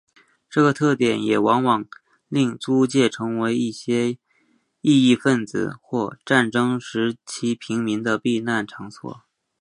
[0.49, 1.85] 这个特点也往往
[2.27, 4.13] 令租界成为一些
[4.81, 9.21] 异议份子或战争时期平民的避难场所。